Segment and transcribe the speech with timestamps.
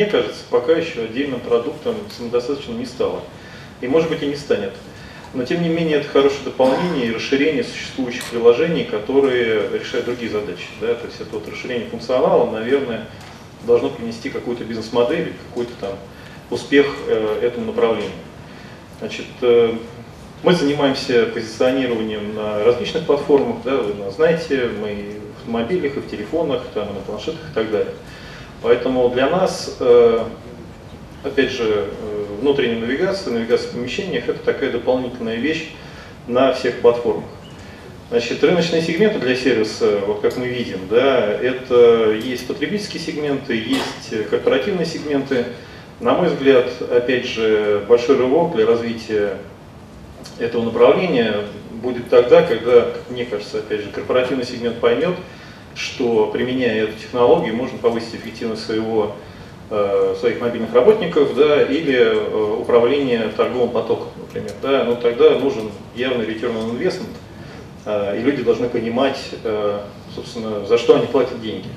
[0.00, 3.20] мне кажется, пока еще отдельным продуктом самодостаточно не стало.
[3.82, 4.72] И может быть и не станет.
[5.34, 10.68] Но тем не менее это хорошее дополнение и расширение существующих приложений, которые решают другие задачи.
[10.80, 10.94] Да?
[10.94, 13.08] То есть это вот расширение функционала, наверное,
[13.66, 15.92] должно принести какую-то бизнес-модель, какой-то там
[16.48, 18.10] успех э, этому направлению.
[19.00, 19.74] Значит, э,
[20.42, 26.10] мы занимаемся позиционированием на различных платформах, да, вы знаете, мы и в автомобилях, и в
[26.10, 27.92] телефонах, там, и на планшетах и так далее.
[28.62, 30.24] Поэтому для нас, э,
[31.24, 35.70] опять же, э, внутренняя навигация, навигация в помещениях, это такая дополнительная вещь
[36.26, 37.24] на всех платформах.
[38.10, 44.28] Значит, рыночные сегменты для сервиса, вот как мы видим, да, это есть потребительские сегменты, есть
[44.28, 45.44] корпоративные сегменты.
[46.00, 49.36] На мой взгляд, опять же, большой рывок для развития
[50.40, 51.36] этого направления
[51.80, 55.14] будет тогда, когда, мне кажется, опять же, корпоративный сегмент поймет,
[55.74, 59.12] что применяя эту технологию можно повысить эффективность своего,
[59.70, 64.52] э, своих мобильных работников да, или э, управление торговым потоком, например.
[64.62, 67.14] Да, но тогда нужен явный return on investment,
[67.86, 69.18] э, и люди должны понимать,
[70.14, 71.68] собственно, за что они платят деньги.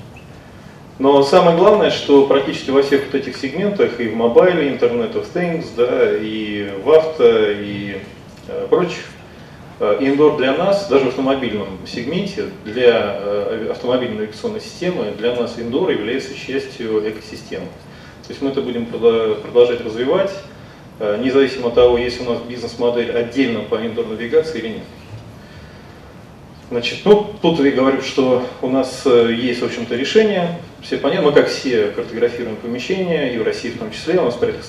[1.00, 5.25] Но самое главное, что практически во всех вот этих сегментах, и в мобайле, Internet of
[5.33, 7.97] Things, да, и в авто, и
[8.47, 9.05] Э, прочих.
[9.79, 15.89] Индор для нас, даже в автомобильном сегменте, для э, автомобильной навигационной системы, для нас индор
[15.89, 17.66] является частью экосистемы.
[18.21, 20.31] То есть мы это будем продолжать развивать,
[20.99, 24.83] э, независимо от того, есть у нас бизнес-модель отдельно по индор навигации или нет.
[26.69, 30.59] Значит, ну, тут я говорю, что у нас есть, в общем-то, решение.
[30.81, 34.35] Все понятно, мы как все картографируем помещения, и в России в том числе, у нас
[34.35, 34.63] порядка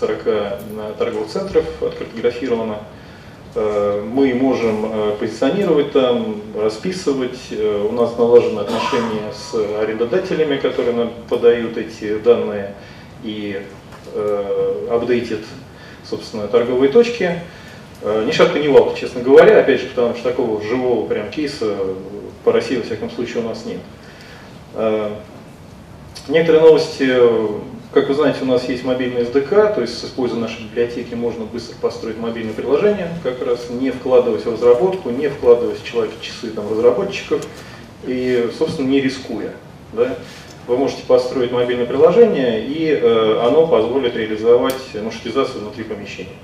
[0.00, 2.74] 120-40 торговых центров откартографировано.
[2.74, 2.99] Э,
[3.54, 7.38] мы можем э, позиционировать там, расписывать.
[7.50, 12.74] Э, у нас налажены отношения с арендодателями, которые нам подают эти данные
[13.22, 13.60] и
[14.90, 15.40] апдейтят,
[16.04, 17.40] собственно, торговые точки.
[18.02, 21.76] Ни шатка, ни валка, честно говоря, опять же, потому что такого живого прям кейса
[22.42, 23.78] по России, во всяком случае, у нас нет.
[26.28, 27.08] Некоторые новости
[27.92, 31.44] как вы знаете, у нас есть мобильный SDK, то есть с использованием нашей библиотеки можно
[31.44, 36.50] быстро построить мобильное приложение, как раз не вкладываясь в разработку, не вкладываясь в человека часы
[36.50, 37.44] там, разработчиков
[38.06, 39.52] и, собственно, не рискуя.
[39.92, 40.16] Да?
[40.68, 46.36] Вы можете построить мобильное приложение, и э, оно позволит реализовать маршрутизацию внутри помещения.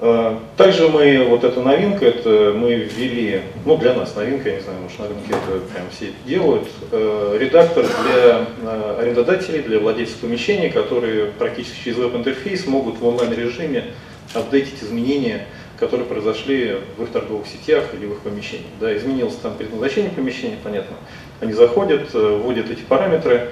[0.00, 4.60] А, также мы, вот эта новинка, это мы ввели, ну для нас новинка, я не
[4.60, 10.18] знаю, может на рынке это прям все делают, э, редактор для э, арендодателей, для владельцев
[10.18, 13.86] помещений, которые практически через веб-интерфейс могут в онлайн-режиме
[14.34, 15.46] апдейтить изменения,
[15.80, 18.70] которые произошли в их торговых сетях или в их помещениях.
[18.80, 20.96] Да, изменилось там предназначение помещения, понятно.
[21.40, 23.50] Они заходят, э, вводят эти параметры,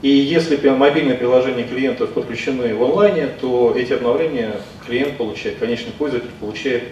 [0.00, 6.30] и если мобильные приложения клиентов подключены в онлайне, то эти обновления клиент получает, конечный пользователь
[6.40, 6.84] получает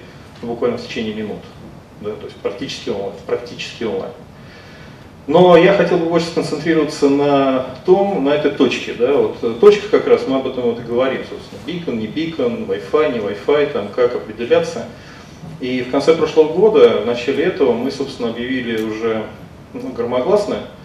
[0.43, 1.39] буквально в течение минут.
[2.01, 4.13] Да, то есть практически онлайн, практически онлайн.
[5.29, 8.95] Но я хотел бы больше сконцентрироваться на том, на этой точке.
[8.95, 12.65] Да, вот точка как раз, мы об этом вот и говорим, собственно, бикон, не бикон,
[12.65, 14.87] Wi-Fi, не Wi-Fi, там, как определяться.
[15.61, 19.25] И в конце прошлого года, в начале этого, мы, собственно, объявили уже
[19.73, 20.76] ну, громогласно, Э,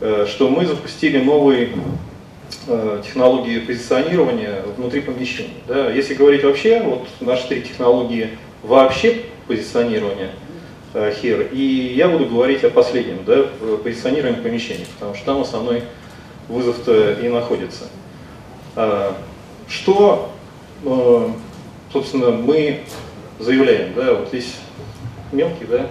[0.00, 1.70] что мы запустили новые
[2.66, 5.54] э, технологии позиционирования внутри помещений.
[5.68, 8.30] Да, если говорить вообще, вот наши три технологии
[8.62, 10.30] вообще позиционирования
[10.94, 11.12] э,
[11.52, 13.44] и я буду говорить о последнем, да,
[13.82, 15.82] позиционировании помещений, потому что там основной
[16.48, 17.84] вызов-то и находится.
[19.66, 20.32] Что,
[21.92, 22.80] собственно, мы
[23.38, 24.56] заявляем, да, вот здесь
[25.32, 25.86] мелкий, да,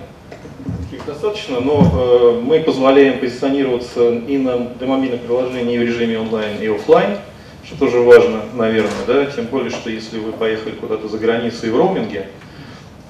[1.05, 7.17] достаточно, но э, мы позволяем позиционироваться и на, мобильных приложений в режиме онлайн и офлайн,
[7.65, 11.69] что тоже важно, наверное, да, тем более, что если вы поехали куда-то за границу и
[11.69, 12.27] в роуминге,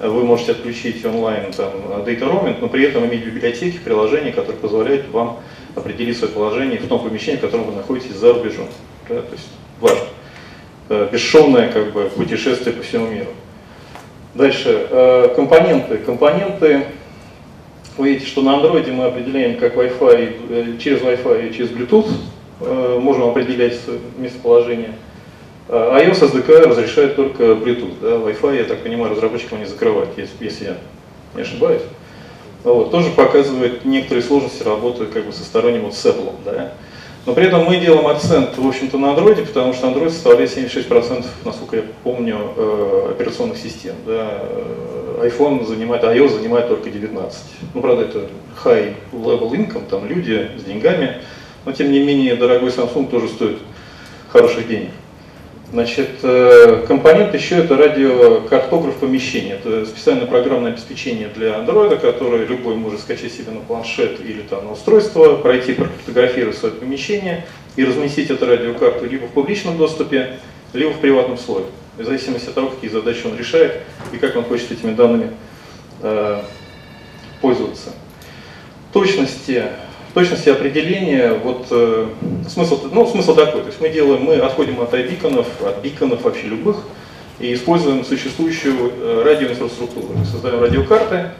[0.00, 1.70] вы можете отключить онлайн там,
[2.04, 5.38] data roaming, но при этом иметь в библиотеке приложение, которое позволяет вам
[5.76, 8.66] определить свое положение в том помещении, в котором вы находитесь за рубежом.
[9.08, 9.48] Да, то есть
[9.80, 10.06] важно.
[10.88, 13.30] Э, бесшумное как бы, путешествие по всему миру.
[14.34, 15.98] Дальше, э, компоненты.
[15.98, 16.86] Компоненты
[17.96, 22.10] вы видите, что на андроиде мы определяем как Wi-Fi, э, через Wi-Fi и через Bluetooth,
[22.60, 23.78] э, можем определять
[24.18, 24.94] местоположение.
[25.68, 27.94] А iOS SDK разрешает только Bluetooth.
[28.00, 28.16] Да?
[28.16, 30.76] Wi-Fi, я так понимаю, разработчикам не закрывает, если, если я
[31.34, 31.82] не ошибаюсь.
[32.64, 36.32] Вот, тоже показывает некоторые сложности работы как бы со сторонним вот с Apple.
[36.44, 36.72] Да?
[37.26, 41.24] Но при этом мы делаем акцент, в общем-то, на Android, потому что Android составляет 76%,
[41.44, 43.94] насколько я помню, э, операционных систем.
[44.06, 44.42] Да.
[45.22, 47.42] iPhone занимает, iOS занимает только 19.
[47.74, 48.28] Ну, правда, это
[48.64, 51.16] high level income, там люди с деньгами,
[51.64, 53.58] но тем не менее дорогой Samsung тоже стоит
[54.28, 54.90] хороших денег.
[55.72, 59.54] Значит, э, компонент еще это радиокартограф помещения.
[59.54, 64.66] Это специальное программное обеспечение для Android, которое любой может скачать себе на планшет или там,
[64.66, 67.44] на устройство, пройти профотографировать свое помещение
[67.74, 70.38] и разместить эту радиокарту либо в публичном доступе,
[70.74, 71.64] либо в приватном слое,
[71.96, 73.82] в зависимости от того, какие задачи он решает
[74.12, 75.30] и как он хочет этими данными
[76.02, 76.42] э,
[77.40, 77.92] пользоваться.
[78.92, 79.64] Точности
[80.14, 82.06] точности определения, вот э,
[82.48, 86.46] смысл, ну, смысл такой, то есть мы делаем, мы отходим от айбиконов, от биконов вообще
[86.46, 86.76] любых,
[87.40, 90.14] и используем существующую э, радиоинфраструктуру.
[90.16, 91.30] Мы создаем радиокарты,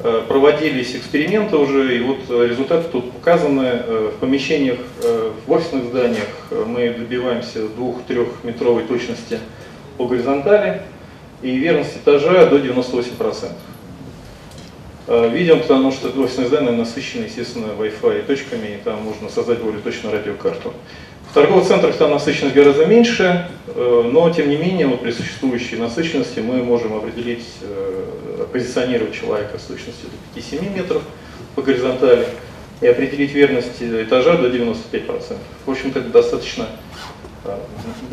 [0.00, 3.62] э, проводились эксперименты уже, и вот результаты тут показаны.
[3.64, 9.38] Э, в помещениях, э, в офисных зданиях мы добиваемся 2-3 точности
[10.00, 10.80] по горизонтали,
[11.42, 13.52] и верность этажа до 98%.
[15.06, 19.82] Э, видим, потому что офисные здания насыщены, естественно, Wi-Fi точками, и там можно создать более
[19.82, 20.72] точную радиокарту.
[21.30, 25.76] В торговых центрах там насыщенность гораздо меньше, э, но тем не менее вот при существующей
[25.76, 31.02] насыщенности мы можем определить, э, позиционировать человека с точностью до 5-7 метров
[31.54, 32.26] по горизонтали
[32.80, 35.36] и определить верность этажа до 95%.
[35.66, 36.68] В общем-то, это достаточно,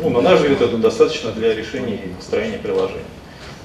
[0.00, 3.04] ну, на наш взгляд, это достаточно для решения и построения приложения.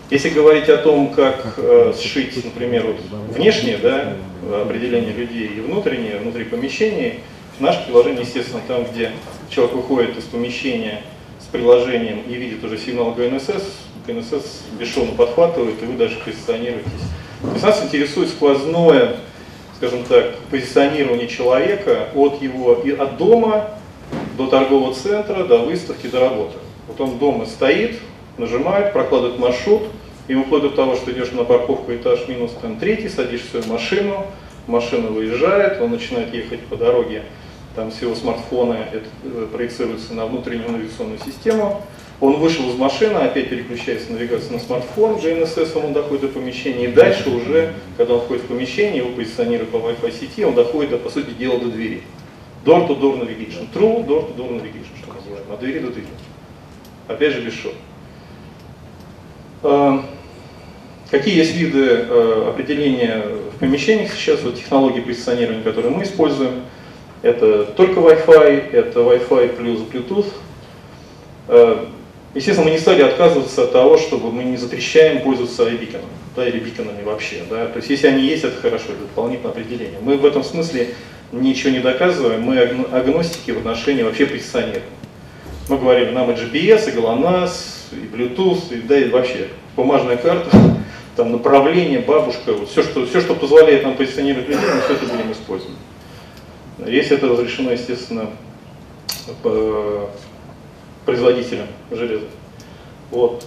[0.10, 2.98] Если говорить о том, как э, сшить, например, вот
[3.36, 4.16] внешнее да,
[4.62, 7.22] определение людей и внутреннее, внутри помещений,
[7.60, 9.12] наше приложение, естественно, там, где
[9.50, 11.02] человек выходит из помещения
[11.40, 13.64] с приложением и видит уже сигнал GNSS,
[14.06, 14.44] GNSS
[14.78, 16.92] бесшовно подхватывает, и вы даже позиционируетесь.
[17.42, 19.16] То есть нас интересует сквозное,
[19.78, 23.72] скажем так, позиционирование человека от его и от дома
[24.38, 26.58] до торгового центра, до выставки, до работы.
[26.88, 28.00] Вот он дома стоит,
[28.38, 29.84] нажимает, прокладывает маршрут,
[30.28, 34.26] и вплоть до того, что идешь на парковку этаж минус там, третий, садишься в машину,
[34.68, 37.24] машина выезжает, он начинает ехать по дороге,
[37.76, 41.82] там с его смартфона это э, проецируется на внутреннюю навигационную систему.
[42.20, 46.92] Он вышел из машины, опять переключается навигация на смартфон, GNSS, он доходит до помещения, и
[46.92, 50.98] дальше уже, когда он входит в помещение, его позиционируют по Wi-Fi сети, он доходит, до,
[50.98, 52.04] по сути дела, до двери.
[52.66, 53.68] Door-to-door navigation.
[53.74, 55.52] True door-to-door navigation, что называем.
[55.52, 56.08] От двери до двери.
[57.08, 57.78] Опять же бесшовно.
[59.64, 60.00] Э,
[61.12, 63.24] какие есть виды э, определения
[63.54, 66.64] в помещениях сейчас, вот технологии позиционирования, которые мы используем.
[67.22, 70.28] Это только Wi-Fi, это Wi-Fi плюс Bluetooth.
[71.50, 71.86] Э,
[72.34, 76.02] естественно, мы не стали отказываться от того, чтобы мы не запрещаем пользоваться iBeacon,
[76.36, 77.44] да, или биконами вообще.
[77.50, 77.68] Да.
[77.68, 80.00] То есть если они есть, это хорошо, это дополнительное определение.
[80.02, 80.94] Мы в этом смысле
[81.32, 84.84] ничего не доказываем, мы агностики в отношении вообще позиционирования.
[85.70, 87.52] Мы говорили, нам и GPS, и GLONASS,
[87.94, 90.50] и Bluetooth, и, да и вообще бумажная карта,
[91.16, 95.06] там направление, бабушка, вот все, что, все, что позволяет нам позиционировать людей, мы все это
[95.06, 95.78] будем использовать.
[96.86, 98.30] Если это разрешено, естественно,
[101.06, 102.26] производителям железа.
[103.12, 103.46] Вот.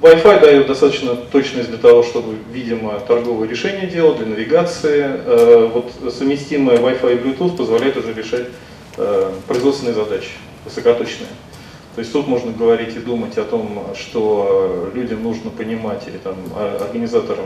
[0.00, 5.04] Wi-Fi дает достаточно точность для того, чтобы, видимо, торговые решения делать, для навигации.
[5.04, 8.46] Э, вот совместимое Wi-Fi и Bluetooth позволяет уже решать
[8.96, 10.30] э, производственные задачи,
[10.64, 11.28] высокоточные.
[11.94, 16.36] То есть тут можно говорить и думать о том, что людям нужно понимать, или там
[16.80, 17.44] организаторам,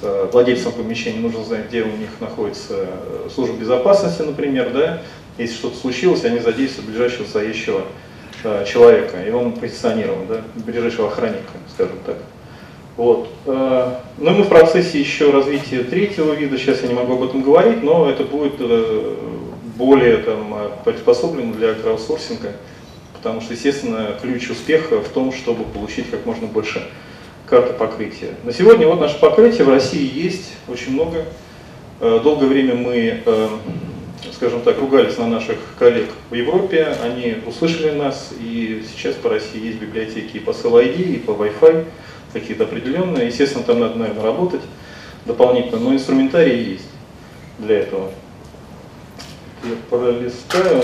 [0.00, 2.86] э, владельцам помещения нужно знать, где у них находится
[3.34, 5.02] служба безопасности, например, да,
[5.36, 7.82] если что-то случилось, они задействуют ближайшего стоящего
[8.66, 12.16] человека, и он позиционирован, да, ближайшего охранника, скажем так.
[12.96, 13.28] Вот.
[13.44, 17.82] Ну мы в процессе еще развития третьего вида, сейчас я не могу об этом говорить,
[17.82, 18.54] но это будет
[19.76, 22.52] более там, приспособлено для краудсорсинга
[23.26, 26.80] потому что, естественно, ключ успеха в том, чтобы получить как можно больше
[27.46, 28.34] карты покрытия.
[28.44, 31.24] На сегодня вот наше покрытие в России есть очень много.
[32.00, 33.48] Э, долгое время мы, э,
[34.36, 39.64] скажем так, ругались на наших коллег в Европе, они услышали нас, и сейчас по России
[39.64, 41.86] есть библиотеки и по CLID, и по Wi-Fi,
[42.34, 43.28] какие-то определенные.
[43.28, 44.60] Естественно, там надо, наверное, работать
[45.24, 46.88] дополнительно, но инструментарий есть
[47.58, 48.10] для этого.
[49.64, 50.82] Я пролистаю.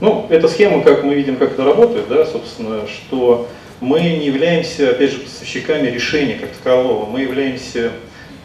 [0.00, 3.48] Ну, эта схема, как мы видим, как это работает, да, собственно, что
[3.80, 7.92] мы не являемся, опять же, поставщиками решения как такового, мы являемся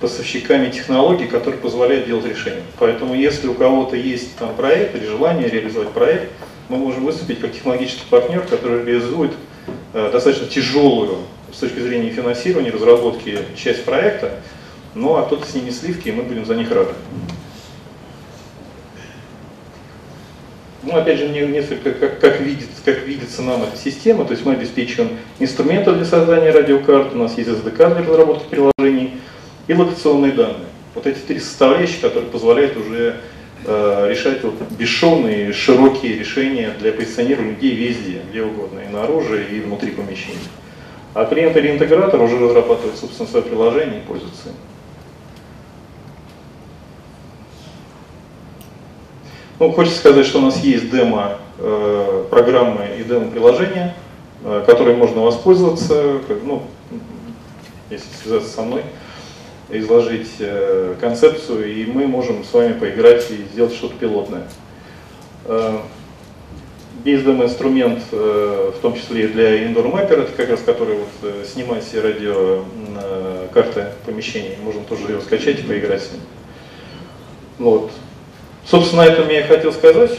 [0.06, 2.62] поставщиками технологий, которые позволяют делать решения.
[2.78, 6.32] Поэтому если у кого-то есть там проект или желание реализовать проект,
[6.70, 9.32] мы можем выступить как технологический партнер, который реализует
[9.94, 11.18] э, достаточно тяжелую
[11.52, 14.42] с точки зрения финансирования, разработки часть проекта,
[14.94, 16.92] ну а кто-то снимет сливки, и мы будем за них рады.
[20.84, 24.54] Ну, опять же, несколько, как, как, видит, как видится нам эта система, то есть мы
[24.54, 29.16] обеспечиваем инструменты для создания радиокарт, у нас есть SDK для разработки приложений
[29.68, 30.68] и локационные данные.
[30.94, 33.18] Вот эти три составляющие, которые позволяют уже
[33.66, 39.60] э, решать вот бесшовные, широкие решения для позиционирования людей везде, где угодно, и наружу, и
[39.60, 40.40] внутри помещения.
[41.14, 44.56] А клиент или интегратор уже разрабатывает, собственно, свое приложение и пользуется им.
[49.58, 53.96] Ну, хочется сказать, что у нас есть демо э, и демо приложения,
[54.44, 56.64] э, которыми можно воспользоваться, ну,
[57.90, 58.84] если связаться со мной,
[59.70, 64.44] изложить э, концепцию, и мы можем с вами поиграть и сделать что-то пилотное.
[65.46, 65.80] Э,
[67.04, 71.48] есть демо-инструмент, э, в том числе и для Indoor Mapper, это как раз который вот,
[71.48, 72.64] снимает все радио
[73.54, 76.22] карты помещений, можно тоже его скачать и поиграть с ним.
[77.60, 77.92] Вот.
[78.66, 80.12] Собственно, на этом я и хотел сказать.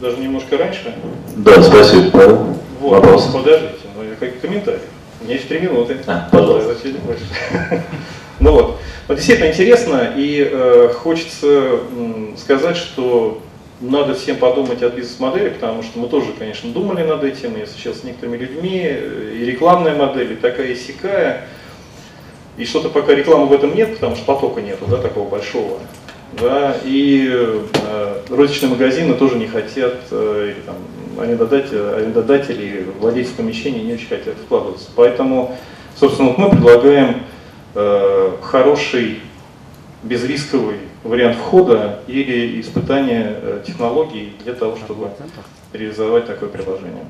[0.00, 0.94] Даже немножко раньше.
[1.36, 2.56] Да, спасибо, Павел.
[2.80, 3.26] Вот, Вопрос?
[3.26, 4.80] подождите, ну я как комментарий.
[5.20, 5.98] У меня есть три минуты.
[6.06, 6.74] А, пожалуйста.
[7.04, 7.84] Больше.
[8.40, 8.80] Ну вот.
[9.06, 13.42] Вот действительно интересно, и э, хочется м, сказать, что
[13.80, 18.00] надо всем подумать о бизнес-модели, потому что мы тоже, конечно, думали над этим, я сейчас
[18.00, 21.40] с некоторыми людьми, э, и рекламная модель, и такая, и.
[22.56, 25.78] И что-то пока рекламы в этом нет, потому что потока нету, да, такого большого.
[26.40, 30.76] Да, и э, розничные магазины тоже не хотят, э, или там
[31.18, 34.88] арендодатели, арендодатели, владельцы помещений не очень хотят вкладываться.
[34.94, 35.56] Поэтому,
[35.98, 37.29] собственно, вот мы предлагаем э,
[38.42, 39.20] хороший
[40.02, 45.10] безрисковый вариант входа или испытания э, технологий для того, чтобы
[45.72, 47.04] реализовать такое приложение.